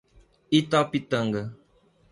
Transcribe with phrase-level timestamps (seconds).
[0.59, 1.41] Itapitanga